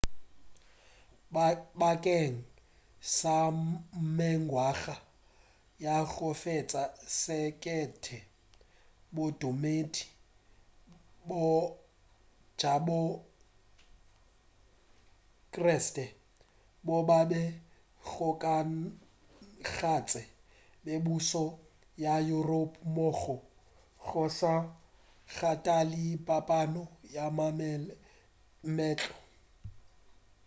[1.79, 2.37] bakeng
[3.15, 3.37] sa
[4.17, 4.95] mengwaga
[5.83, 6.83] ya go feta
[7.19, 8.17] sekete
[9.15, 10.03] bodumedi
[11.27, 12.99] bja bo
[15.53, 16.05] kreste
[16.85, 17.41] bo be bo
[18.07, 20.21] kgokagantše
[20.83, 21.45] mebušo
[22.03, 23.35] ya europa mmogo
[24.05, 24.53] go sa
[25.35, 26.83] kgathale phapano
[27.15, 27.93] ya maleme le
[28.75, 29.21] meetlo i